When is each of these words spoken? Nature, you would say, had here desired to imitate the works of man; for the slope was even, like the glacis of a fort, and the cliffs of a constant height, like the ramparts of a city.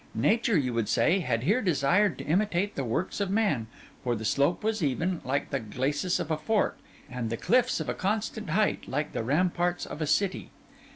Nature, 0.15 0.57
you 0.57 0.73
would 0.73 0.89
say, 0.89 1.19
had 1.19 1.43
here 1.43 1.61
desired 1.61 2.17
to 2.17 2.23
imitate 2.23 2.73
the 2.73 2.83
works 2.83 3.19
of 3.21 3.29
man; 3.29 3.67
for 4.03 4.15
the 4.15 4.25
slope 4.25 4.63
was 4.63 4.81
even, 4.81 5.21
like 5.23 5.51
the 5.51 5.59
glacis 5.59 6.19
of 6.19 6.31
a 6.31 6.37
fort, 6.37 6.75
and 7.07 7.29
the 7.29 7.37
cliffs 7.37 7.79
of 7.79 7.87
a 7.87 7.93
constant 7.93 8.49
height, 8.49 8.87
like 8.87 9.11
the 9.11 9.23
ramparts 9.23 9.85
of 9.85 10.01
a 10.01 10.07
city. 10.07 10.49